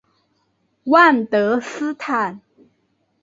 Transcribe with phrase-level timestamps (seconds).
[0.85, 2.41] 万德斯坦。